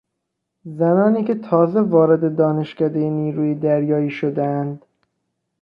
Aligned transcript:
زنانی 0.65 1.23
که 1.23 1.35
تازه 1.35 1.81
وارد 1.81 2.35
دانشکدهی 2.35 3.09
نیروی 3.09 3.55
دریایی 3.55 4.09
شدهاند 4.09 4.85